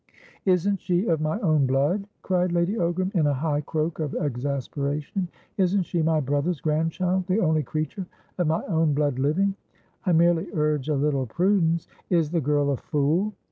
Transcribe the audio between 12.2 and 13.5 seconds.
the girl a fool?"